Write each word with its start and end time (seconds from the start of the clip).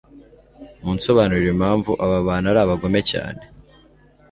munsobanurire 0.83 1.49
impamvu 1.55 1.91
aba 2.03 2.17
bantu 2.27 2.47
ari 2.51 2.59
abagome 2.61 2.99
cyane 3.11 3.41